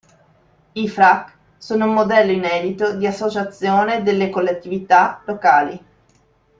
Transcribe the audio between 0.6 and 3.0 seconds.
I Frac sono un modello inedito